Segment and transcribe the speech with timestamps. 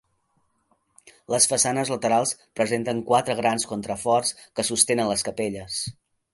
[1.33, 5.81] Les façanes laterals presenten quatre grans contraforts que sostenen les capelles.